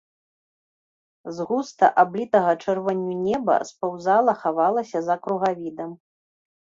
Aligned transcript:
З 1.39 1.43
густа 1.49 1.89
аблітага 2.03 2.51
чырванню 2.67 3.17
неба 3.25 3.57
спаўзала, 3.71 4.33
хавалася 4.45 5.03
за 5.09 5.15
кругавідам. 5.27 5.91